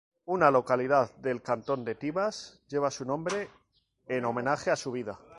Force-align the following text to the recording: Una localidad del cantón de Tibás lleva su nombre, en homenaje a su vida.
Una 0.25 0.49
localidad 0.49 1.13
del 1.17 1.43
cantón 1.43 1.85
de 1.85 1.93
Tibás 1.93 2.63
lleva 2.67 2.89
su 2.89 3.05
nombre, 3.05 3.51
en 4.07 4.25
homenaje 4.25 4.71
a 4.71 4.75
su 4.75 4.91
vida. 4.91 5.19